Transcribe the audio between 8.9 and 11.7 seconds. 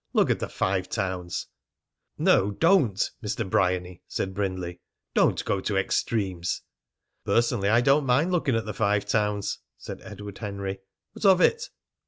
Towns," said Edward Henry. "What of it?"